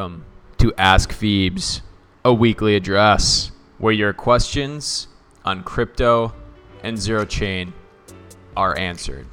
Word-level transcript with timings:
Welcome 0.00 0.24
to 0.56 0.72
Ask 0.78 1.12
Phoebes, 1.12 1.82
a 2.24 2.32
weekly 2.32 2.74
address 2.74 3.52
where 3.76 3.92
your 3.92 4.14
questions 4.14 5.08
on 5.44 5.62
crypto 5.62 6.32
and 6.82 6.98
zero 6.98 7.26
chain 7.26 7.74
are 8.56 8.78
answered. 8.78 9.26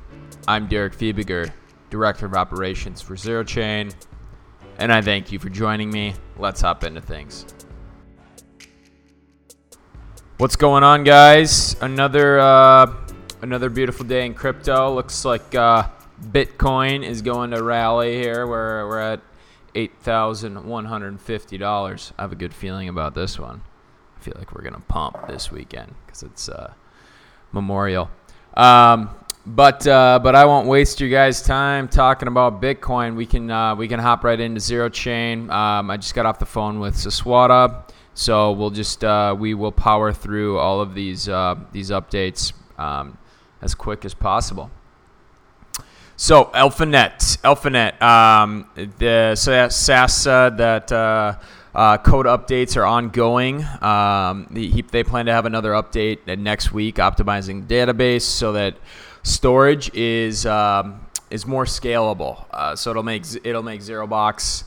I'm 0.46 0.68
Derek 0.68 0.92
Fiebiger, 0.92 1.54
Director 1.90 2.26
of 2.26 2.34
Operations 2.34 3.02
for 3.02 3.16
Zero 3.16 3.46
Chain, 3.46 3.92
and 4.78 4.92
I 4.92 5.02
thank 5.02 5.32
you 5.32 5.40
for 5.40 5.48
joining 5.48 5.90
me. 5.90 6.16
Let's 6.36 6.60
hop 6.60 6.84
into 6.84 7.00
things. 7.00 7.46
What's 10.36 10.58
going 10.58 10.84
on, 10.84 11.06
guys? 11.06 11.78
Another 11.80 12.42
uh, 12.42 12.94
another 13.42 13.70
beautiful 13.70 14.06
day 14.06 14.26
in 14.26 14.34
crypto. 14.34 14.94
Looks 14.94 15.24
like 15.24 15.56
uh, 15.56 15.88
Bitcoin 16.22 17.06
is 17.06 17.22
going 17.22 17.52
to 17.52 17.64
rally 17.64 18.16
here. 18.16 18.46
We're 18.46 18.86
we're 18.86 19.00
at 19.00 19.22
eight 19.78 19.94
thousand 20.02 20.66
one 20.66 20.86
hundred 20.86 21.22
fifty 21.22 21.58
dollars. 21.58 22.12
I 22.18 22.24
have 22.24 22.32
a 22.32 22.36
good 22.36 22.54
feeling 22.54 22.90
about 22.90 23.14
this 23.14 23.40
one. 23.40 23.62
I 24.18 24.24
feel 24.24 24.34
like 24.38 24.54
we're 24.54 24.64
gonna 24.64 24.84
pump 24.88 25.28
this 25.28 25.52
weekend 25.52 25.94
because 26.06 26.24
it's 26.24 26.50
uh, 26.50 26.74
Memorial. 27.52 28.10
Um, 28.56 29.12
but 29.46 29.86
uh, 29.88 30.20
but 30.22 30.36
I 30.36 30.46
won't 30.46 30.68
waste 30.68 31.00
you 31.00 31.10
guys' 31.10 31.42
time 31.42 31.88
talking 31.88 32.28
about 32.28 32.62
Bitcoin. 32.62 33.16
We 33.16 33.26
can 33.26 33.50
uh, 33.50 33.76
we 33.76 33.88
can 33.88 34.00
hop 34.00 34.24
right 34.24 34.40
into 34.40 34.60
zero 34.60 34.90
chain. 34.90 35.50
Um, 35.52 35.92
I 35.92 35.98
just 35.98 36.16
got 36.16 36.26
off 36.26 36.40
the 36.40 36.46
phone 36.46 36.80
with 36.80 36.96
Saswata, 36.96 37.90
so 38.14 38.52
we'll 38.52 38.72
just 38.72 39.04
uh, 39.04 39.36
we 39.38 39.54
will 39.54 39.72
power 39.72 40.12
through 40.12 40.58
all 40.58 40.82
of 40.82 40.96
these 40.96 41.30
uh, 41.30 41.56
these 41.72 41.92
updates 41.92 42.52
um, 42.80 43.18
as 43.62 43.76
quick 43.76 44.04
as 44.04 44.14
possible. 44.14 44.70
So 46.20 46.46
Alphanet, 46.46 47.38
Alphanet, 47.44 48.02
um, 48.02 48.68
the 48.98 49.36
SAS 49.36 50.24
that 50.24 50.92
uh, 50.92 51.38
uh, 51.76 51.98
code 52.00 52.26
updates 52.26 52.76
are 52.76 52.86
ongoing. 52.86 53.64
Um, 53.84 54.48
he, 54.52 54.82
they 54.82 55.04
plan 55.04 55.28
to 55.28 55.32
have 55.32 55.46
another 55.46 55.74
update 55.74 56.26
next 56.40 56.74
week, 56.74 56.96
optimizing 56.96 57.68
database 57.68 58.24
so 58.24 58.54
that 58.54 58.78
storage 59.22 59.94
is 59.94 60.48
um, 60.48 61.06
is 61.30 61.46
more 61.46 61.66
scalable. 61.66 62.46
Uh, 62.50 62.76
so 62.76 62.90
it'll 62.90 63.04
make 63.04 63.24
it'll 63.44 63.62
make 63.62 63.82
ZeroBox 63.82 64.64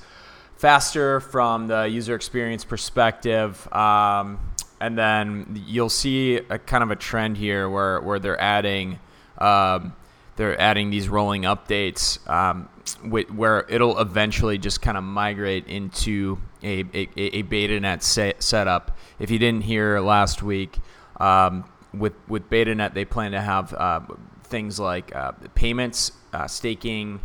faster 0.56 1.18
from 1.18 1.66
the 1.66 1.82
user 1.82 2.14
experience 2.14 2.64
perspective. 2.64 3.66
Um, 3.72 4.38
and 4.80 4.96
then 4.96 5.60
you'll 5.66 5.90
see 5.90 6.36
a 6.36 6.60
kind 6.60 6.84
of 6.84 6.92
a 6.92 6.96
trend 6.96 7.38
here 7.38 7.68
where, 7.68 8.00
where 8.00 8.20
they're 8.20 8.40
adding 8.40 9.00
um, 9.38 9.94
they're 10.40 10.58
adding 10.58 10.88
these 10.88 11.06
rolling 11.06 11.42
updates 11.42 12.26
um, 12.30 12.66
where 13.10 13.66
it'll 13.68 13.98
eventually 13.98 14.56
just 14.56 14.80
kind 14.80 14.96
of 14.96 15.04
migrate 15.04 15.66
into 15.66 16.38
a, 16.62 16.80
a, 16.94 17.08
a 17.14 17.42
BetaNet 17.42 18.02
set, 18.02 18.42
setup. 18.42 18.96
If 19.18 19.30
you 19.30 19.38
didn't 19.38 19.64
hear 19.64 20.00
last 20.00 20.42
week, 20.42 20.78
um, 21.18 21.70
with 21.92 22.14
with 22.26 22.48
BetaNet, 22.48 22.94
they 22.94 23.04
plan 23.04 23.32
to 23.32 23.40
have 23.42 23.74
uh, 23.74 24.00
things 24.44 24.80
like 24.80 25.14
uh, 25.14 25.32
payments, 25.54 26.12
uh, 26.32 26.46
staking, 26.46 27.20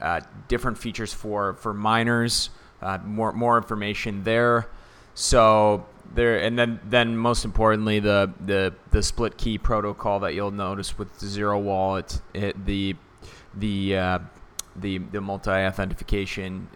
uh, 0.00 0.22
different 0.48 0.78
features 0.78 1.14
for 1.14 1.54
for 1.54 1.72
miners, 1.72 2.50
uh, 2.80 2.98
more 3.04 3.32
more 3.32 3.56
information 3.56 4.24
there. 4.24 4.66
So 5.14 5.86
there 6.14 6.38
and 6.38 6.58
then 6.58 6.80
then 6.84 7.16
most 7.16 7.44
importantly 7.44 7.98
the 7.98 8.32
the 8.40 8.74
the 8.90 9.02
split 9.02 9.36
key 9.36 9.58
protocol 9.58 10.20
that 10.20 10.34
you'll 10.34 10.50
notice 10.50 10.98
with 10.98 11.18
the 11.18 11.26
zero 11.26 11.58
wallet 11.58 12.20
it, 12.34 12.66
the 12.66 12.94
the 13.54 13.96
uh, 13.96 14.18
the 14.76 14.98
the 14.98 15.20
multi 15.20 15.50
authentication 15.50 16.68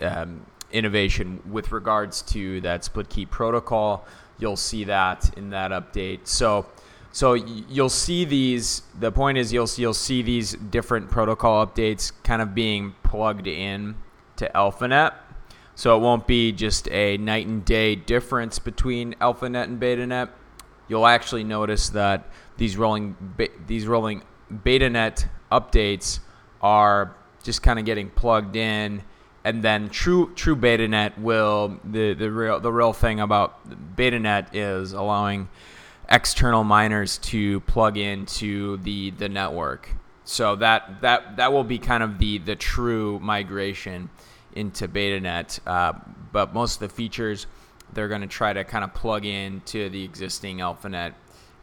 um, 0.00 0.44
innovation 0.72 1.40
with 1.50 1.72
regards 1.72 2.22
to 2.22 2.60
that 2.60 2.84
split 2.84 3.08
key 3.08 3.26
protocol 3.26 4.06
you'll 4.38 4.56
see 4.56 4.84
that 4.84 5.36
in 5.36 5.50
that 5.50 5.70
update. 5.70 6.26
So 6.26 6.66
so 7.12 7.34
you'll 7.34 7.88
see 7.88 8.24
these 8.24 8.82
the 8.98 9.10
point 9.10 9.38
is 9.38 9.52
you'll 9.52 9.68
you'll 9.76 9.94
see 9.94 10.22
these 10.22 10.52
different 10.52 11.10
protocol 11.10 11.66
updates 11.66 12.12
kind 12.22 12.42
of 12.42 12.54
being 12.54 12.94
plugged 13.02 13.46
in 13.46 13.96
to 14.36 14.50
AlphaNet 14.54 15.14
so 15.76 15.94
it 15.94 16.00
won't 16.00 16.26
be 16.26 16.52
just 16.52 16.88
a 16.88 17.18
night 17.18 17.46
and 17.46 17.62
day 17.64 17.94
difference 17.94 18.58
between 18.58 19.12
AlphaNet 19.20 19.64
and 19.64 19.78
BetaNet. 19.78 20.30
You'll 20.88 21.06
actually 21.06 21.44
notice 21.44 21.90
that 21.90 22.30
these 22.56 22.78
rolling 22.78 23.14
these 23.66 23.86
rolling 23.86 24.22
BetaNet 24.50 25.28
updates 25.52 26.20
are 26.62 27.14
just 27.42 27.62
kind 27.62 27.78
of 27.78 27.84
getting 27.84 28.08
plugged 28.08 28.56
in, 28.56 29.02
and 29.44 29.62
then 29.62 29.90
true 29.90 30.32
true 30.34 30.56
BetaNet 30.56 31.18
will 31.18 31.78
the 31.84 32.14
the 32.14 32.30
real 32.30 32.58
the 32.58 32.72
real 32.72 32.94
thing 32.94 33.20
about 33.20 33.68
BetaNet 33.96 34.54
is 34.54 34.94
allowing 34.94 35.46
external 36.08 36.64
miners 36.64 37.18
to 37.18 37.60
plug 37.60 37.98
into 37.98 38.78
the 38.78 39.10
the 39.10 39.28
network. 39.28 39.90
So 40.24 40.56
that 40.56 41.02
that 41.02 41.36
that 41.36 41.52
will 41.52 41.64
be 41.64 41.78
kind 41.78 42.02
of 42.02 42.18
the 42.18 42.38
the 42.38 42.56
true 42.56 43.20
migration 43.20 44.08
into 44.56 44.88
BetaNet. 44.88 45.60
Uh, 45.66 45.92
but 46.32 46.52
most 46.52 46.80
of 46.82 46.88
the 46.88 46.94
features 46.94 47.46
they're 47.92 48.08
going 48.08 48.20
to 48.20 48.26
try 48.26 48.52
to 48.52 48.64
kind 48.64 48.84
of 48.84 48.92
plug 48.94 49.24
in 49.24 49.60
to 49.66 49.88
the 49.88 50.04
existing 50.04 50.58
AlphaNet. 50.58 51.14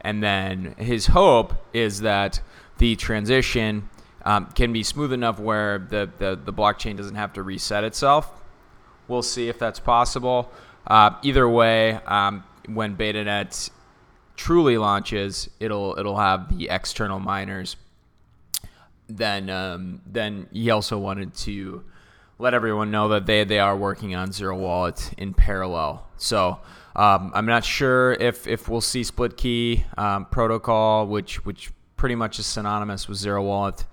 And 0.02 0.22
then 0.22 0.76
his 0.78 1.08
hope 1.08 1.54
is 1.74 2.02
that 2.02 2.42
the 2.78 2.96
transition 2.96 3.90
um, 4.26 4.48
can 4.48 4.74
be 4.74 4.84
smooth 4.84 5.14
enough 5.14 5.40
where 5.40 5.80
the, 5.80 6.10
the, 6.18 6.40
the, 6.44 6.54
blockchain 6.54 6.98
doesn't 6.98 7.16
have 7.16 7.34
to 7.34 7.44
reset 7.44 7.84
itself. 7.84 8.32
We'll 9.08 9.22
see 9.22 9.50
if 9.50 9.60
that's 9.60 9.80
possible. 9.80 10.52
Uh, 10.88 11.12
either 11.24 11.48
way, 11.48 11.94
um, 12.06 12.44
when 12.68 12.96
BetaNet 12.96 13.70
truly 14.36 14.78
launches, 14.78 15.50
it'll 15.60 15.98
it'll 16.00 16.18
have 16.18 16.58
the 16.58 16.70
external 16.70 17.20
miners. 17.20 17.76
Then 19.08 19.50
um, 19.50 20.02
then 20.06 20.48
he 20.52 20.70
also 20.70 20.98
wanted 20.98 21.36
to 21.36 21.84
let 22.40 22.54
everyone 22.54 22.92
know 22.92 23.10
that 23.10 23.26
they 23.26 23.44
they 23.44 23.60
are 23.60 23.76
working 23.76 24.16
on 24.16 24.32
Zero 24.32 24.58
Wallet 24.58 25.14
in 25.18 25.34
parallel. 25.34 26.08
So 26.18 26.60
um, 26.96 27.32
I'm 27.34 27.46
not 27.46 27.64
sure 27.64 28.14
if 28.14 28.48
if 28.48 28.70
we'll 28.70 28.82
see 28.82 29.04
split 29.04 29.38
key 29.38 29.86
um, 29.98 30.26
protocol, 30.26 31.08
which 31.08 31.46
which 31.46 31.72
pretty 31.98 32.16
much 32.16 32.40
is 32.40 32.46
synonymous 32.46 33.08
with 33.08 33.18
Zero 33.18 33.44
Wallet. 33.44 33.86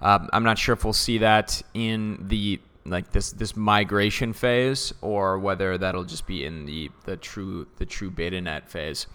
Um, 0.00 0.28
I'm 0.32 0.44
not 0.44 0.58
sure 0.58 0.74
if 0.74 0.84
we'll 0.84 0.92
see 0.92 1.18
that 1.18 1.62
in 1.74 2.28
the 2.28 2.60
like 2.84 3.10
this 3.12 3.32
this 3.32 3.56
migration 3.56 4.32
phase 4.32 4.92
or 5.00 5.38
whether 5.38 5.76
that'll 5.76 6.04
just 6.04 6.26
be 6.26 6.44
in 6.44 6.66
the 6.66 6.90
the 7.04 7.16
true 7.16 7.66
the 7.78 7.86
true 7.86 8.10
beta 8.10 8.40
net 8.40 8.70
phase. 8.70 9.06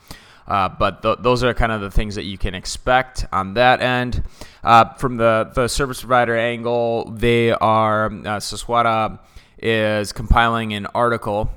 Uh, 0.48 0.68
but 0.68 1.02
th- 1.02 1.20
those 1.22 1.44
are 1.44 1.54
kind 1.54 1.72
of 1.72 1.82
the 1.82 1.92
things 1.92 2.16
that 2.16 2.24
you 2.24 2.38
can 2.38 2.54
expect 2.54 3.26
on 3.32 3.54
that 3.54 3.82
end. 3.82 4.24
Uh, 4.64 4.94
from 4.96 5.18
the, 5.18 5.52
the 5.56 5.68
service 5.68 6.02
provider 6.02 6.36
angle, 6.38 7.12
they 7.12 7.52
are, 7.52 8.08
uh, 8.08 8.40
Saswata 8.40 9.20
is 9.60 10.12
compiling 10.12 10.74
an 10.74 10.88
article 10.88 11.52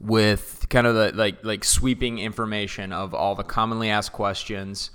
with 0.00 0.66
kind 0.68 0.86
of 0.86 0.94
the 0.94 1.12
like 1.14 1.42
like 1.44 1.64
sweeping 1.64 2.18
information 2.18 2.92
of 2.92 3.14
all 3.14 3.34
the 3.34 3.42
commonly 3.42 3.88
asked 3.88 4.12
questions 4.12 4.90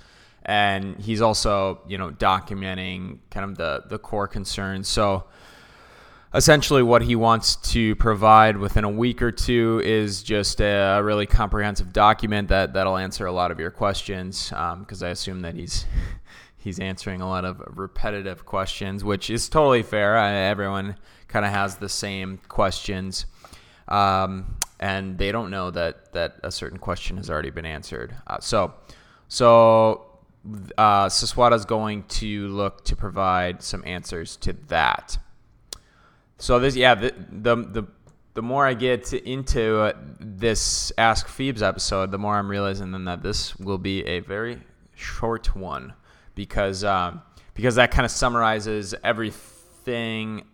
and 0.46 1.00
he's 1.00 1.22
also 1.22 1.80
you 1.88 1.98
know 1.98 2.12
documenting 2.12 3.18
kind 3.32 3.50
of 3.50 3.58
the 3.58 3.84
the 3.90 3.98
core 3.98 4.28
concerns 4.28 4.88
so 4.88 5.24
essentially 6.34 6.84
what 6.84 7.02
he 7.02 7.16
wants 7.16 7.56
to 7.56 7.96
provide 7.96 8.58
within 8.58 8.84
a 8.84 8.90
week 8.90 9.22
or 9.22 9.32
two 9.32 9.82
is 9.84 10.22
just 10.22 10.62
a 10.62 11.02
really 11.04 11.26
comprehensive 11.26 11.92
document 11.92 12.50
that 12.50 12.74
that'll 12.74 12.98
answer 12.98 13.26
a 13.26 13.32
lot 13.32 13.52
of 13.52 13.60
your 13.60 13.72
questions 13.72 14.50
because 14.50 15.04
um, 15.04 15.08
I 15.08 15.10
assume 15.10 15.42
that 15.42 15.56
he's 15.56 15.86
he's 16.58 16.80
answering 16.80 17.22
a 17.22 17.28
lot 17.28 17.46
of 17.46 17.62
repetitive 17.68 18.46
questions, 18.46 19.04
which 19.04 19.30
is 19.30 19.50
totally 19.50 19.82
fair. 19.82 20.18
I, 20.18 20.34
everyone 20.34 20.96
kind 21.28 21.46
of 21.46 21.52
has 21.52 21.78
the 21.78 21.90
same 21.90 22.40
questions. 22.48 23.26
Um, 23.88 24.58
and 24.80 25.18
they 25.18 25.32
don't 25.32 25.50
know 25.50 25.72
that 25.72 26.14
that 26.14 26.38
a 26.44 26.52
certain 26.52 26.78
question 26.78 27.18
has 27.18 27.30
already 27.30 27.50
been 27.50 27.66
answered. 27.66 28.16
Uh, 28.28 28.40
so, 28.40 28.74
so 29.28 30.06
uh, 30.78 31.10
is 31.12 31.66
going 31.66 32.04
to 32.04 32.48
look 32.48 32.86
to 32.86 32.96
provide 32.96 33.62
some 33.62 33.84
answers 33.86 34.38
to 34.38 34.54
that. 34.68 35.18
So 36.40 36.58
this, 36.58 36.76
yeah, 36.76 36.96
the 36.96 37.14
the 37.32 37.56
the, 37.56 37.84
the 38.34 38.42
more 38.42 38.66
I 38.66 38.74
get 38.74 39.12
into 39.14 39.80
uh, 39.80 39.94
this 40.20 40.92
Ask 40.98 41.28
Phoebes 41.28 41.62
episode, 41.62 42.12
the 42.12 42.18
more 42.18 42.36
I'm 42.36 42.50
realizing 42.50 42.92
then 42.92 43.04
that 43.06 43.22
this 43.22 43.56
will 43.58 43.78
be 43.78 44.06
a 44.06 44.22
very 44.22 44.62
short 44.96 45.54
one 45.54 45.94
because 46.36 46.86
um, 46.86 47.22
because 47.54 47.76
that 47.76 47.92
kind 47.92 48.06
of 48.06 48.12
summarizes 48.12 48.96
everything 49.04 50.46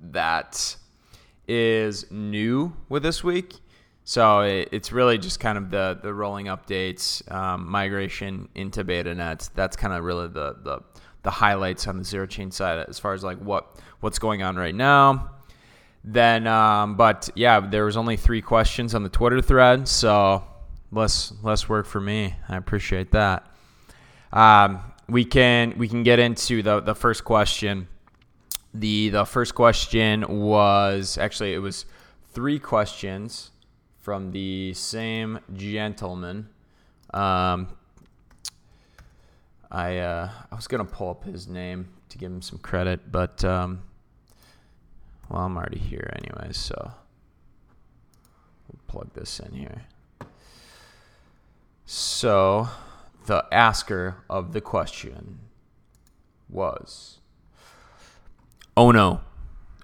that 0.00 0.76
is 1.48 2.10
new 2.10 2.74
with 2.90 3.02
this 3.02 3.24
week. 3.24 3.54
So 4.04 4.40
it, 4.40 4.68
it's 4.70 4.92
really 4.92 5.16
just 5.16 5.40
kind 5.40 5.56
of 5.56 5.70
the 5.70 5.98
the 6.02 6.12
rolling 6.12 6.46
updates, 6.46 7.30
um, 7.32 7.70
migration 7.70 8.50
into 8.54 8.84
beta 8.84 9.14
BetaNet. 9.14 9.48
That's 9.54 9.76
kind 9.76 9.94
of 9.94 10.04
really 10.04 10.28
the 10.28 10.56
the 10.62 10.80
the 11.22 11.30
highlights 11.30 11.86
on 11.86 11.98
the 11.98 12.04
zero 12.04 12.26
chain 12.26 12.50
side 12.50 12.84
as 12.88 12.98
far 12.98 13.12
as 13.12 13.22
like 13.22 13.38
what 13.38 13.76
what's 14.00 14.18
going 14.18 14.42
on 14.42 14.56
right 14.56 14.74
now. 14.74 15.30
then, 16.04 16.46
um, 16.48 16.96
but 16.96 17.30
yeah, 17.36 17.60
there 17.60 17.84
was 17.84 17.96
only 17.96 18.16
three 18.16 18.42
questions 18.42 18.94
on 18.94 19.02
the 19.04 19.08
Twitter 19.08 19.40
thread, 19.40 19.86
so 19.86 20.42
less 20.90 21.32
less 21.42 21.68
work 21.68 21.86
for 21.86 22.00
me. 22.00 22.34
I 22.48 22.56
appreciate 22.56 23.12
that. 23.12 23.46
Um, 24.32 24.80
we 25.08 25.24
can 25.24 25.74
we 25.78 25.88
can 25.88 26.02
get 26.02 26.18
into 26.18 26.62
the 26.62 26.80
the 26.80 26.94
first 26.94 27.24
question. 27.24 27.88
The 28.74 29.10
the 29.10 29.24
first 29.24 29.54
question 29.54 30.24
was 30.26 31.18
actually 31.18 31.54
it 31.54 31.58
was 31.58 31.84
three 32.32 32.58
questions 32.58 33.50
from 34.00 34.32
the 34.32 34.72
same 34.74 35.38
gentleman. 35.54 36.48
Um, 37.14 37.68
I 39.72 39.96
uh, 39.96 40.30
I 40.50 40.54
was 40.54 40.68
gonna 40.68 40.84
pull 40.84 41.10
up 41.10 41.24
his 41.24 41.48
name 41.48 41.88
to 42.10 42.18
give 42.18 42.30
him 42.30 42.42
some 42.42 42.58
credit, 42.58 43.10
but 43.10 43.42
um, 43.42 43.82
well, 45.30 45.40
I'm 45.40 45.56
already 45.56 45.78
here 45.78 46.12
anyway, 46.14 46.52
so 46.52 46.92
we'll 48.68 48.80
plug 48.86 49.14
this 49.14 49.40
in 49.40 49.54
here. 49.54 49.84
So, 51.86 52.68
the 53.26 53.46
asker 53.50 54.16
of 54.28 54.52
the 54.52 54.60
question 54.60 55.38
was 56.50 57.18
Ono. 58.76 59.22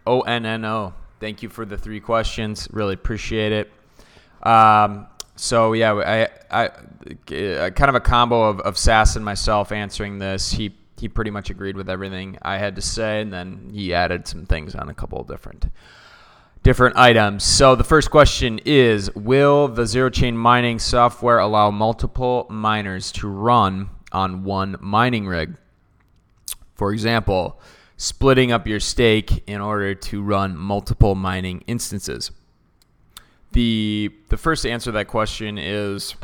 O 0.06 0.20
N 0.20 0.44
N 0.44 0.64
O. 0.66 0.92
Thank 1.18 1.42
you 1.42 1.48
for 1.48 1.64
the 1.64 1.78
three 1.78 2.00
questions. 2.00 2.68
Really 2.70 2.94
appreciate 2.94 3.52
it. 3.52 3.72
Um, 4.42 5.06
so 5.38 5.72
yeah, 5.72 5.92
I, 5.92 6.22
I, 6.50 6.64
I, 6.64 7.34
uh, 7.34 7.70
kind 7.70 7.88
of 7.88 7.94
a 7.94 8.00
combo 8.00 8.42
of, 8.42 8.60
of 8.60 8.76
Sass 8.76 9.16
and 9.16 9.24
myself 9.24 9.72
answering 9.72 10.18
this. 10.18 10.52
He 10.52 10.74
he 10.98 11.08
pretty 11.08 11.30
much 11.30 11.48
agreed 11.48 11.76
with 11.76 11.88
everything 11.88 12.38
I 12.42 12.58
had 12.58 12.74
to 12.74 12.82
say, 12.82 13.20
and 13.20 13.32
then 13.32 13.70
he 13.72 13.94
added 13.94 14.26
some 14.26 14.46
things 14.46 14.74
on 14.74 14.88
a 14.88 14.94
couple 14.94 15.20
of 15.20 15.28
different 15.28 15.66
different 16.62 16.96
items. 16.96 17.44
So 17.44 17.76
the 17.76 17.84
first 17.84 18.10
question 18.10 18.60
is: 18.64 19.14
Will 19.14 19.68
the 19.68 19.86
zero 19.86 20.10
chain 20.10 20.36
mining 20.36 20.78
software 20.78 21.38
allow 21.38 21.70
multiple 21.70 22.46
miners 22.50 23.12
to 23.12 23.28
run 23.28 23.90
on 24.12 24.42
one 24.44 24.76
mining 24.80 25.26
rig? 25.26 25.56
For 26.74 26.92
example, 26.92 27.60
splitting 27.96 28.52
up 28.52 28.66
your 28.66 28.80
stake 28.80 29.44
in 29.46 29.60
order 29.60 29.94
to 29.94 30.22
run 30.22 30.56
multiple 30.56 31.14
mining 31.14 31.62
instances. 31.66 32.30
The 33.58 34.12
the 34.28 34.36
first 34.36 34.64
answer 34.64 34.84
to 34.84 34.92
that 34.92 35.08
question 35.08 35.58
is, 35.58 36.14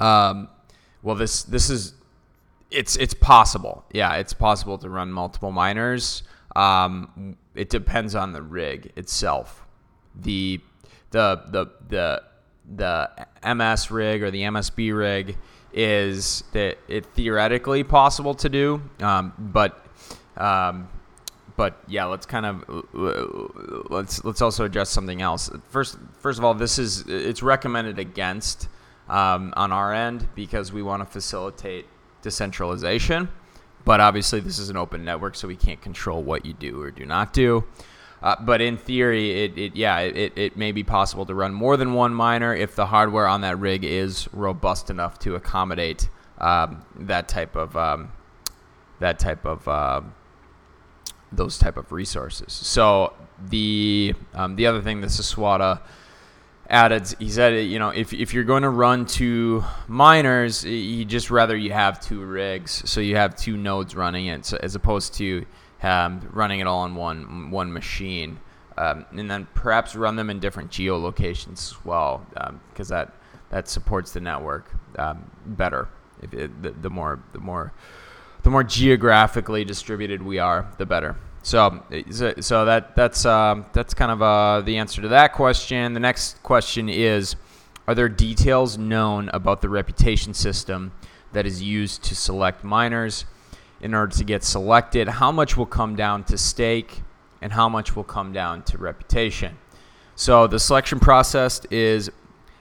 um, 0.00 0.48
well, 1.02 1.14
this 1.14 1.42
this 1.42 1.68
is 1.68 1.92
it's 2.70 2.96
it's 2.96 3.12
possible. 3.12 3.84
Yeah, 3.92 4.14
it's 4.14 4.32
possible 4.32 4.78
to 4.78 4.88
run 4.88 5.12
multiple 5.12 5.52
miners. 5.52 6.22
Um, 6.54 7.36
it 7.54 7.68
depends 7.68 8.14
on 8.14 8.32
the 8.32 8.40
rig 8.40 8.92
itself. 8.96 9.66
The 10.18 10.58
the 11.10 11.42
the 11.50 11.70
the 11.86 12.22
the 12.74 13.54
MS 13.54 13.90
rig 13.90 14.22
or 14.22 14.30
the 14.30 14.40
MSB 14.40 14.96
rig 14.96 15.36
is 15.74 16.44
that 16.52 16.78
it 16.88 17.04
theoretically 17.12 17.84
possible 17.84 18.32
to 18.36 18.48
do, 18.48 18.80
um, 19.00 19.34
but 19.36 19.86
um, 20.38 20.88
but 21.56 21.78
yeah, 21.88 22.04
let's 22.04 22.26
kind 22.26 22.46
of 22.46 22.64
let's 23.90 24.24
let's 24.24 24.42
also 24.42 24.64
address 24.64 24.90
something 24.90 25.22
else. 25.22 25.50
First, 25.70 25.98
first 26.20 26.38
of 26.38 26.44
all, 26.44 26.54
this 26.54 26.78
is 26.78 27.04
it's 27.08 27.42
recommended 27.42 27.98
against 27.98 28.68
um, 29.08 29.54
on 29.56 29.72
our 29.72 29.94
end 29.94 30.28
because 30.34 30.72
we 30.72 30.82
want 30.82 31.02
to 31.02 31.06
facilitate 31.06 31.86
decentralization. 32.22 33.28
But 33.84 34.00
obviously, 34.00 34.40
this 34.40 34.58
is 34.58 34.68
an 34.68 34.76
open 34.76 35.04
network, 35.04 35.36
so 35.36 35.48
we 35.48 35.56
can't 35.56 35.80
control 35.80 36.22
what 36.22 36.44
you 36.44 36.52
do 36.52 36.80
or 36.80 36.90
do 36.90 37.06
not 37.06 37.32
do. 37.32 37.64
Uh, 38.22 38.34
but 38.40 38.60
in 38.60 38.76
theory, 38.76 39.44
it, 39.44 39.56
it 39.56 39.76
yeah, 39.76 40.00
it, 40.00 40.32
it 40.36 40.56
may 40.56 40.72
be 40.72 40.82
possible 40.82 41.24
to 41.26 41.34
run 41.34 41.54
more 41.54 41.76
than 41.76 41.94
one 41.94 42.12
miner 42.12 42.54
if 42.54 42.74
the 42.74 42.86
hardware 42.86 43.26
on 43.26 43.42
that 43.42 43.58
rig 43.58 43.84
is 43.84 44.28
robust 44.32 44.90
enough 44.90 45.18
to 45.20 45.36
accommodate 45.36 46.08
um, 46.38 46.84
that 46.98 47.28
type 47.28 47.54
of 47.56 47.76
um, 47.76 48.10
that 48.98 49.18
type 49.18 49.44
of 49.46 49.68
uh, 49.68 50.00
those 51.32 51.58
type 51.58 51.76
of 51.76 51.92
resources. 51.92 52.52
So 52.52 53.12
the 53.48 54.14
um, 54.34 54.56
the 54.56 54.66
other 54.66 54.82
thing 54.82 55.00
that 55.00 55.10
Saswata 55.10 55.80
added, 56.68 57.14
he 57.18 57.30
said, 57.30 57.64
you 57.66 57.78
know, 57.78 57.90
if, 57.90 58.12
if 58.12 58.34
you're 58.34 58.44
going 58.44 58.62
to 58.62 58.70
run 58.70 59.06
two 59.06 59.64
miners, 59.86 60.64
you 60.64 61.04
just 61.04 61.30
rather 61.30 61.56
you 61.56 61.72
have 61.72 62.00
two 62.00 62.20
rigs, 62.24 62.82
so 62.90 63.00
you 63.00 63.16
have 63.16 63.36
two 63.36 63.56
nodes 63.56 63.94
running 63.94 64.26
it, 64.26 64.44
so, 64.44 64.58
as 64.62 64.74
opposed 64.74 65.14
to 65.14 65.46
um, 65.82 66.28
running 66.32 66.60
it 66.60 66.66
all 66.66 66.80
on 66.80 66.94
one 66.94 67.50
one 67.50 67.72
machine, 67.72 68.38
um, 68.78 69.04
and 69.12 69.30
then 69.30 69.46
perhaps 69.54 69.94
run 69.94 70.16
them 70.16 70.30
in 70.30 70.40
different 70.40 70.70
geolocations 70.70 71.70
as 71.70 71.84
well, 71.84 72.26
because 72.70 72.90
um, 72.90 72.96
that 72.96 73.12
that 73.50 73.68
supports 73.68 74.12
the 74.12 74.20
network 74.20 74.70
um, 74.98 75.30
better. 75.46 75.88
It, 76.22 76.62
the, 76.62 76.70
the 76.70 76.90
more 76.90 77.20
the 77.32 77.38
more 77.38 77.72
the 78.46 78.50
more 78.50 78.62
geographically 78.62 79.64
distributed 79.64 80.22
we 80.22 80.38
are, 80.38 80.70
the 80.78 80.86
better. 80.86 81.16
So, 81.42 81.82
so 82.38 82.64
that 82.64 82.94
that's 82.94 83.26
um, 83.26 83.66
that's 83.72 83.92
kind 83.92 84.12
of 84.12 84.22
uh, 84.22 84.60
the 84.60 84.76
answer 84.76 85.02
to 85.02 85.08
that 85.08 85.32
question. 85.32 85.94
The 85.94 85.98
next 85.98 86.40
question 86.44 86.88
is: 86.88 87.34
Are 87.88 87.94
there 87.96 88.08
details 88.08 88.78
known 88.78 89.30
about 89.30 89.62
the 89.62 89.68
reputation 89.68 90.32
system 90.32 90.92
that 91.32 91.44
is 91.44 91.60
used 91.60 92.04
to 92.04 92.14
select 92.14 92.62
miners? 92.62 93.24
In 93.80 93.94
order 93.94 94.14
to 94.16 94.22
get 94.22 94.44
selected, 94.44 95.08
how 95.08 95.32
much 95.32 95.56
will 95.56 95.66
come 95.66 95.96
down 95.96 96.22
to 96.24 96.38
stake, 96.38 97.02
and 97.42 97.52
how 97.52 97.68
much 97.68 97.96
will 97.96 98.04
come 98.04 98.32
down 98.32 98.62
to 98.62 98.78
reputation? 98.78 99.58
So, 100.14 100.46
the 100.46 100.60
selection 100.60 101.00
process 101.00 101.64
is 101.64 102.12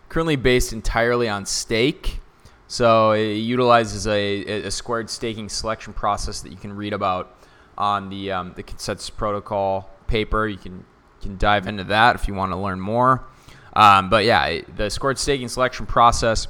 currently 0.09 0.35
based 0.35 0.73
entirely 0.73 1.29
on 1.29 1.45
stake 1.45 2.21
so 2.67 3.11
it 3.11 3.35
utilizes 3.35 4.07
a, 4.07 4.63
a 4.65 4.71
squared 4.71 5.09
staking 5.09 5.49
selection 5.49 5.93
process 5.93 6.41
that 6.41 6.51
you 6.51 6.57
can 6.57 6.75
read 6.75 6.93
about 6.93 7.35
on 7.77 8.09
the 8.09 8.31
um, 8.31 8.53
the 8.55 8.63
consensus 8.63 9.09
protocol 9.09 9.89
paper. 10.07 10.47
You 10.47 10.57
can 10.57 10.85
can 11.21 11.37
dive 11.37 11.67
into 11.67 11.83
that 11.85 12.15
if 12.15 12.27
you 12.27 12.33
want 12.33 12.51
to 12.51 12.57
learn 12.57 12.79
more. 12.79 13.23
Um, 13.73 14.09
but 14.09 14.25
yeah, 14.25 14.61
the 14.75 14.89
squared 14.89 15.19
staking 15.19 15.49
selection 15.49 15.85
process 15.85 16.47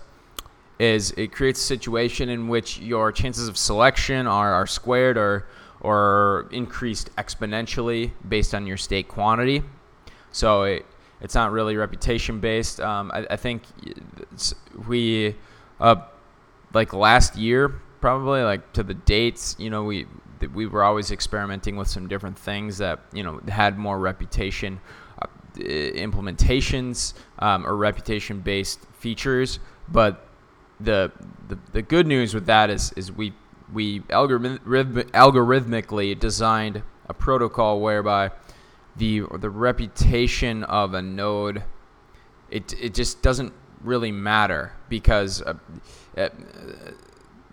is 0.80 1.12
it 1.12 1.32
creates 1.32 1.60
a 1.60 1.64
situation 1.64 2.30
in 2.30 2.48
which 2.48 2.80
your 2.80 3.12
chances 3.12 3.48
of 3.48 3.58
selection 3.58 4.28
are, 4.28 4.54
are 4.54 4.68
squared 4.68 5.18
or 5.18 5.48
or 5.82 6.48
increased 6.52 7.16
exponentially 7.16 8.12
based 8.28 8.56
on 8.56 8.66
your 8.66 8.78
stake 8.78 9.08
quantity. 9.08 9.62
So 10.32 10.64
it, 10.64 10.86
it's 11.22 11.36
not 11.36 11.52
really 11.52 11.76
reputation 11.78 12.40
based. 12.40 12.80
Um, 12.80 13.12
I, 13.14 13.28
I, 13.30 13.36
think 13.36 13.64
we 14.88 15.36
uh, 15.80 15.96
like 16.74 16.94
last 16.94 17.36
year, 17.36 17.70
probably 18.02 18.42
like 18.44 18.74
to 18.74 18.84
the 18.84 18.94
dates, 18.94 19.56
you 19.60 19.70
know, 19.70 19.84
we 19.84 20.06
we 20.54 20.68
were 20.68 20.84
always 20.84 21.12
experimenting 21.12 21.76
with 21.76 21.88
some 21.88 22.08
different 22.08 22.38
things 22.38 22.78
that 22.78 23.00
you 23.14 23.24
know 23.24 23.40
had 23.48 23.78
more 23.78 23.98
reputation 23.98 24.80
uh, 25.22 25.28
implementations 25.58 27.14
um, 27.40 27.66
or 27.66 27.76
reputation 27.76 28.40
based 28.42 28.80
features. 29.00 29.60
But 29.88 30.28
the, 30.80 31.12
the 31.48 31.58
the 31.72 31.82
good 31.82 32.08
news 32.08 32.34
with 32.34 32.46
that 32.48 32.70
is 32.70 32.92
is 32.94 33.12
we 33.12 33.34
we 33.74 34.04
algorithm, 34.10 34.60
algorithmically 34.60 36.20
designed 36.20 36.84
a 37.08 37.14
protocol 37.14 37.80
whereby 37.80 38.32
the 38.96 39.22
the 39.40 39.50
reputation 39.50 40.64
of 40.64 40.94
a 40.94 41.02
node 41.02 41.64
it 42.50 42.74
it 42.80 42.94
just 42.94 43.22
doesn't 43.22 43.54
really 43.86 44.12
matter 44.12 44.74
because 44.90 45.42
uh, 45.42 45.54
uh, 46.18 46.30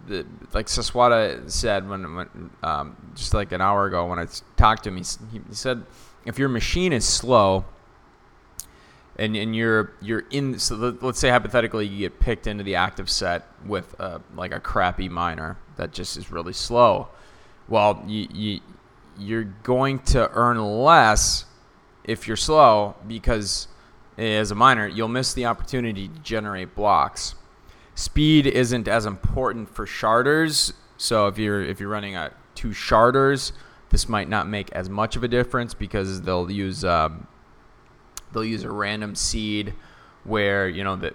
the, 0.06 0.26
like 0.52 0.66
Saswata 0.66 1.50
said 1.50 1.88
when, 1.88 2.14
when 2.14 2.50
um, 2.62 2.96
just 3.14 3.34
like 3.34 3.52
an 3.52 3.60
hour 3.60 3.86
ago 3.86 4.06
when 4.06 4.18
I 4.18 4.26
talked 4.56 4.84
to 4.84 4.90
him, 4.90 4.96
he, 4.96 5.04
he 5.32 5.40
said 5.54 5.84
if 6.24 6.38
your 6.38 6.48
machine 6.48 6.92
is 6.92 7.06
slow 7.06 7.64
and, 9.16 9.36
and 9.36 9.54
you're 9.54 9.92
you're 10.00 10.24
in 10.30 10.58
so 10.58 10.96
let's 11.00 11.18
say 11.18 11.28
hypothetically 11.28 11.86
you 11.86 11.98
get 11.98 12.18
picked 12.18 12.46
into 12.46 12.64
the 12.64 12.74
active 12.74 13.10
set 13.10 13.46
with 13.66 13.94
uh, 14.00 14.18
like 14.34 14.52
a 14.52 14.60
crappy 14.60 15.08
miner 15.08 15.58
that 15.76 15.92
just 15.92 16.16
is 16.16 16.30
really 16.30 16.52
slow 16.52 17.08
well 17.68 18.02
you, 18.06 18.26
you 18.32 18.60
you're 19.18 19.44
going 19.44 19.98
to 19.98 20.30
earn 20.32 20.58
less 20.58 21.44
if 22.04 22.26
you're 22.26 22.36
slow 22.36 22.94
because 23.06 23.68
as 24.18 24.50
a 24.50 24.54
miner, 24.54 24.86
you'll 24.86 25.08
miss 25.08 25.32
the 25.32 25.46
opportunity 25.46 26.08
to 26.08 26.18
generate 26.20 26.74
blocks. 26.74 27.34
Speed 27.94 28.46
isn't 28.46 28.88
as 28.88 29.06
important 29.06 29.68
for 29.74 29.86
sharders, 29.86 30.72
so 30.96 31.26
if 31.26 31.38
you're 31.38 31.62
if 31.62 31.80
you're 31.80 31.88
running 31.88 32.16
a 32.16 32.32
two 32.54 32.68
sharders, 32.70 33.52
this 33.90 34.08
might 34.08 34.28
not 34.28 34.48
make 34.48 34.70
as 34.72 34.88
much 34.88 35.16
of 35.16 35.24
a 35.24 35.28
difference 35.28 35.74
because 35.74 36.22
they'll 36.22 36.50
use 36.50 36.84
um, 36.84 37.26
they'll 38.32 38.44
use 38.44 38.64
a 38.64 38.70
random 38.70 39.14
seed 39.14 39.74
where 40.24 40.68
you 40.68 40.84
know 40.84 40.96
that 40.96 41.14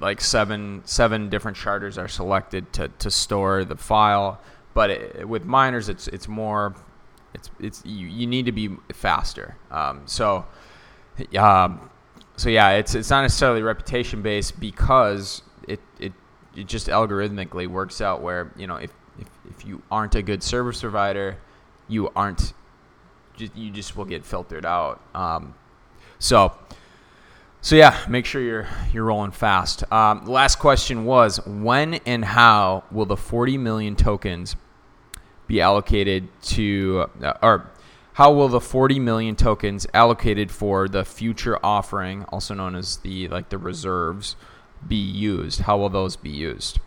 like 0.00 0.20
seven 0.20 0.82
seven 0.84 1.28
different 1.28 1.56
sharders 1.56 1.98
are 2.02 2.08
selected 2.08 2.72
to, 2.72 2.88
to 2.98 3.10
store 3.10 3.64
the 3.64 3.76
file. 3.76 4.40
But 4.74 4.90
it, 4.90 5.28
with 5.28 5.44
miners, 5.44 5.88
it's 5.88 6.08
it's 6.08 6.28
more 6.28 6.74
it's 7.34 7.50
it's 7.60 7.82
you, 7.84 8.06
you 8.06 8.26
need 8.26 8.46
to 8.46 8.52
be 8.52 8.70
faster. 8.92 9.56
Um, 9.70 10.02
so, 10.06 10.46
um, 11.36 11.90
so 12.38 12.48
yeah, 12.50 12.70
it's 12.70 12.94
it's 12.94 13.10
not 13.10 13.22
necessarily 13.22 13.62
reputation 13.62 14.22
based 14.22 14.58
because 14.60 15.42
it 15.66 15.80
it 15.98 16.12
it 16.56 16.68
just 16.68 16.86
algorithmically 16.86 17.66
works 17.66 18.00
out 18.00 18.22
where 18.22 18.52
you 18.56 18.68
know 18.68 18.76
if 18.76 18.92
if, 19.18 19.28
if 19.50 19.66
you 19.66 19.82
aren't 19.90 20.14
a 20.14 20.22
good 20.22 20.42
service 20.42 20.80
provider, 20.80 21.36
you 21.88 22.10
aren't 22.14 22.54
you 23.36 23.70
just 23.70 23.96
will 23.96 24.04
get 24.04 24.24
filtered 24.24 24.64
out. 24.64 25.00
Um, 25.14 25.54
so. 26.18 26.56
So 27.60 27.74
yeah, 27.74 27.98
make 28.08 28.24
sure 28.24 28.40
you're 28.40 28.68
you're 28.92 29.04
rolling 29.04 29.32
fast. 29.32 29.82
Um, 29.92 30.24
last 30.26 30.60
question 30.60 31.04
was 31.04 31.44
when 31.44 31.94
and 32.06 32.24
how 32.24 32.84
will 32.92 33.04
the 33.04 33.16
40 33.16 33.58
million 33.58 33.96
tokens 33.96 34.54
be 35.48 35.60
allocated 35.60 36.28
to, 36.42 37.06
uh, 37.20 37.32
or 37.42 37.68
how 38.18 38.32
will 38.32 38.48
the 38.48 38.60
40 38.60 38.98
million 38.98 39.36
tokens 39.36 39.86
allocated 39.94 40.50
for 40.50 40.88
the 40.88 41.04
future 41.04 41.56
offering, 41.64 42.24
also 42.24 42.52
known 42.52 42.74
as 42.74 42.96
the 42.96 43.28
like 43.28 43.48
the 43.50 43.58
reserves, 43.58 44.34
be 44.88 44.96
used? 44.96 45.60
How 45.60 45.78
will 45.78 45.88
those 45.88 46.16
be 46.16 46.28
used? 46.28 46.80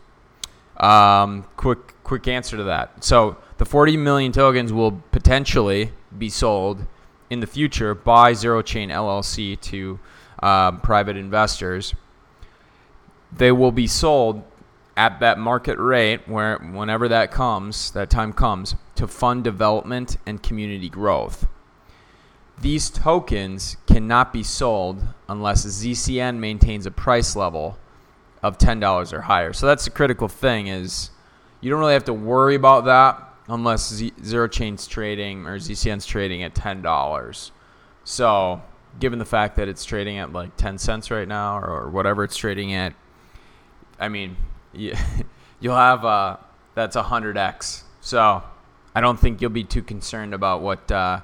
Um, 0.75 1.45
quick 1.55 2.03
quick 2.03 2.27
answer 2.27 2.57
to 2.57 2.65
that. 2.65 3.05
So 3.05 3.38
the 3.59 3.65
40 3.65 3.95
million 3.95 4.33
tokens 4.33 4.73
will 4.73 4.91
potentially 5.13 5.93
be 6.17 6.27
sold 6.27 6.85
in 7.29 7.39
the 7.39 7.47
future 7.47 7.95
by 7.95 8.33
Zero 8.33 8.61
Chain 8.61 8.89
LLC 8.89 9.57
to 9.61 10.01
um, 10.43 10.81
private 10.81 11.15
investors. 11.15 11.95
They 13.31 13.53
will 13.53 13.71
be 13.71 13.88
sold 13.88 14.43
at 14.97 15.21
that 15.21 15.39
market 15.39 15.79
rate 15.79 16.27
where 16.27 16.57
whenever 16.57 17.07
that 17.07 17.31
comes, 17.31 17.91
that 17.91 18.09
time 18.09 18.33
comes, 18.33 18.75
to 19.01 19.08
fund 19.08 19.43
development 19.43 20.15
and 20.27 20.43
community 20.43 20.88
growth. 20.88 21.48
These 22.62 22.91
tokens 22.91 23.77
cannot 23.88 24.31
be 24.31 24.43
sold 24.43 25.03
unless 25.27 25.65
ZCN 25.65 26.38
maintains 26.38 26.86
a 26.86 26.91
price 26.91 27.36
level 27.36 27.79
of 28.43 28.60
$10 28.60 29.12
or 29.12 29.22
higher. 29.22 29.53
So 29.53 29.65
that's 29.65 29.86
the 29.86 29.89
critical 29.89 30.27
thing 30.27 30.67
is 30.67 31.10
you 31.62 31.72
don't 31.72 31.79
really 31.79 31.93
have 31.93 32.03
to 32.03 32.13
worry 32.13 32.53
about 32.53 32.86
that 32.86 33.27
unless 33.48 33.91
Z- 33.91 34.13
Zero 34.24 34.48
Chain's 34.48 34.86
trading 34.86 35.48
or 35.48 35.58
ZCN's 35.58 36.05
trading 36.05 36.43
at 36.43 36.53
$10. 36.53 37.51
So, 38.03 38.62
given 39.00 39.17
the 39.17 39.25
fact 39.25 39.55
that 39.55 39.67
it's 39.67 39.84
trading 39.84 40.20
at 40.20 40.31
like 40.31 40.55
10 40.58 40.77
cents 40.77 41.10
right 41.10 41.27
now 41.27 41.58
or, 41.58 41.89
whatever 41.89 42.24
it's 42.24 42.38
trading 42.38 42.75
at, 42.75 42.93
I 44.00 44.10
mean, 44.10 44.38
you, 44.74 44.93
you'll 45.60 45.75
have 45.75 46.05
uh, 46.05 46.38
that's 46.75 46.96
a 46.96 47.01
hundred 47.01 47.36
x. 47.36 47.84
So 48.00 48.43
I 48.93 49.01
don't 49.01 49.19
think 49.19 49.41
you'll 49.41 49.51
be 49.51 49.63
too 49.63 49.83
concerned 49.83 50.33
about 50.33 50.62
what 50.62 50.91
uh, 50.91 51.21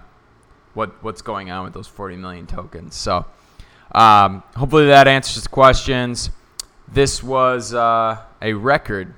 what 0.74 1.04
what's 1.04 1.22
going 1.22 1.52
on 1.52 1.66
with 1.66 1.74
those 1.74 1.88
40 1.88 2.16
million 2.16 2.48
tokens. 2.48 2.96
So 2.96 3.26
um, 3.94 4.44
hopefully 4.56 4.88
that 4.88 5.08
answers 5.08 5.44
the 5.44 5.50
questions. 5.50 6.30
This 6.88 7.22
was 7.22 7.74
uh, 7.74 8.22
a 8.42 8.54
record 8.54 9.14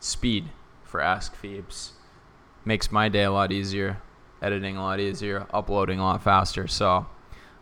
speed 0.00 0.48
for 0.84 1.00
Ask 1.00 1.34
Phoebes. 1.34 1.92
Makes 2.64 2.90
my 2.90 3.08
day 3.08 3.24
a 3.24 3.30
lot 3.30 3.52
easier, 3.52 4.00
editing 4.40 4.76
a 4.76 4.82
lot 4.82 5.00
easier, 5.00 5.46
uploading 5.52 5.98
a 5.98 6.04
lot 6.04 6.22
faster. 6.22 6.66
So 6.66 7.06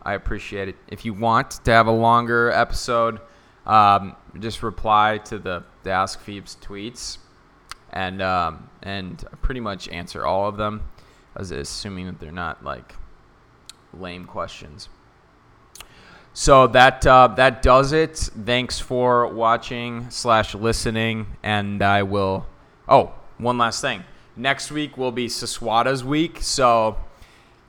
I 0.03 0.13
appreciate 0.13 0.69
it. 0.69 0.75
If 0.87 1.05
you 1.05 1.13
want 1.13 1.51
to 1.51 1.71
have 1.71 1.87
a 1.87 1.91
longer 1.91 2.51
episode, 2.51 3.19
um, 3.65 4.15
just 4.39 4.63
reply 4.63 5.19
to 5.25 5.37
the, 5.37 5.63
the 5.83 5.91
Ask 5.91 6.19
Phoebes 6.19 6.57
tweets, 6.61 7.17
and 7.91 8.21
um, 8.21 8.69
and 8.81 9.23
pretty 9.41 9.59
much 9.59 9.89
answer 9.89 10.25
all 10.25 10.47
of 10.47 10.57
them, 10.57 10.81
as 11.35 11.51
assuming 11.51 12.05
that 12.07 12.19
they're 12.19 12.31
not 12.31 12.63
like 12.63 12.95
lame 13.93 14.25
questions. 14.25 14.89
So 16.33 16.67
that 16.67 17.05
uh, 17.05 17.27
that 17.35 17.61
does 17.61 17.91
it. 17.91 18.17
Thanks 18.17 18.79
for 18.79 19.27
watching 19.27 20.09
slash 20.09 20.55
listening, 20.55 21.27
and 21.43 21.81
I 21.81 22.03
will. 22.03 22.45
Oh, 22.87 23.13
one 23.37 23.57
last 23.57 23.81
thing. 23.81 24.03
Next 24.35 24.71
week 24.71 24.97
will 24.97 25.11
be 25.11 25.27
Saswata's 25.27 26.03
week, 26.03 26.37
so 26.41 26.97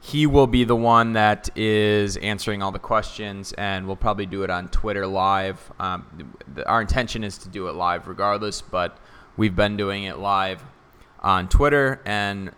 he 0.00 0.27
will 0.27 0.47
be 0.47 0.65
the 0.65 0.77
one 0.77 1.12
that 1.12 1.50
is 1.57 2.17
answering 2.19 2.62
all 2.62 2.73
the 2.73 2.79
questions, 2.79 3.53
and 3.55 3.87
we'll 3.87 3.97
probably 3.97 4.27
do 4.27 4.43
it 4.45 4.50
on 4.50 4.69
Twitter 4.69 5.07
live. 5.07 5.59
Um, 5.79 6.35
our 6.67 6.81
intention 6.81 7.23
is 7.23 7.39
to 7.39 7.49
do 7.49 7.69
it 7.69 7.75
live 7.75 8.09
regardless, 8.09 8.62
but 8.62 8.97
we've 9.37 9.57
been 9.57 9.77
doing 9.77 10.05
it 10.05 10.19
live 10.19 10.63
on 11.21 11.49
Twitter, 11.49 12.01
and 12.05 12.53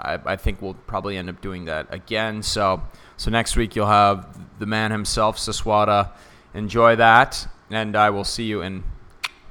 I, 0.00 0.18
I 0.24 0.36
think 0.36 0.62
we'll 0.62 0.74
probably 0.74 1.16
end 1.16 1.28
up 1.28 1.40
doing 1.40 1.66
that 1.66 1.92
again. 1.92 2.42
So, 2.42 2.82
so 3.16 3.30
next 3.30 3.56
week 3.56 3.76
you'll 3.76 3.86
have 3.86 4.38
the 4.58 4.66
man 4.66 4.90
himself, 4.90 5.38
Saswata. 5.38 6.10
Enjoy 6.54 6.96
that, 6.96 7.46
and 7.70 7.96
I 7.96 8.10
will 8.10 8.24
see 8.24 8.44
you 8.44 8.62
in 8.62 8.84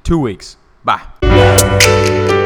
two 0.04 0.20
weeks. 0.20 0.58
Bye. 0.84 2.37